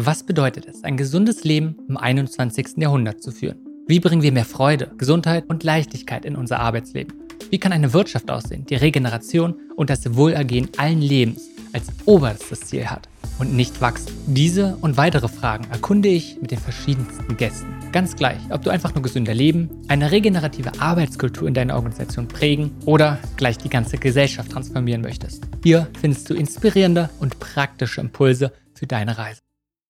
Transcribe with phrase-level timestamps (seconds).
[0.00, 2.76] Was bedeutet es, ein gesundes Leben im 21.
[2.76, 3.58] Jahrhundert zu führen?
[3.88, 7.14] Wie bringen wir mehr Freude, Gesundheit und Leichtigkeit in unser Arbeitsleben?
[7.50, 12.86] Wie kann eine Wirtschaft aussehen, die Regeneration und das Wohlergehen allen Lebens als oberstes Ziel
[12.86, 13.08] hat
[13.40, 14.12] und nicht wachsen?
[14.28, 17.74] Diese und weitere Fragen erkunde ich mit den verschiedensten Gästen.
[17.90, 22.70] Ganz gleich, ob du einfach nur gesünder leben, eine regenerative Arbeitskultur in deiner Organisation prägen
[22.84, 25.42] oder gleich die ganze Gesellschaft transformieren möchtest.
[25.64, 29.40] Hier findest du inspirierende und praktische Impulse für deine Reise.